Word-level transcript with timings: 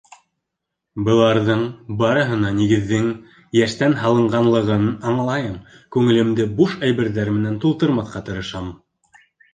Быларҙың 1.09 1.59
барыһына 1.99 2.49
нигеҙҙең 2.61 3.05
йәштән 3.61 3.97
һалынғанлығын 4.05 4.89
аңлайым, 5.11 5.61
күңелемде 5.97 6.49
буш 6.61 6.75
әйберҙәр 6.89 7.33
менән 7.37 7.61
тултырмаҫҡа 7.67 8.25
тырышам. 8.31 8.73